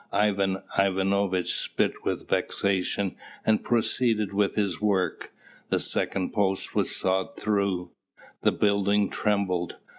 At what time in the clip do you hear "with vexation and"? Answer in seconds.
2.03-3.63